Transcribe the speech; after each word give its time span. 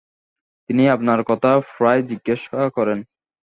তিনি 0.69 0.83
আপনার 0.87 1.19
কথা 1.23 1.51
প্রায়ই 1.71 2.07
জিজ্ঞাসা 2.09 2.59
করেন। 2.77 2.99